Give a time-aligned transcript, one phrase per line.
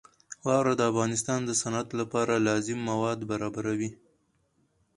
[0.47, 3.91] واوره د افغانستان د صنعت لپاره لازم مواد برابروي.